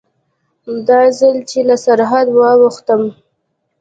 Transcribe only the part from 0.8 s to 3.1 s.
دا ځل چې له سرحده واوښتم.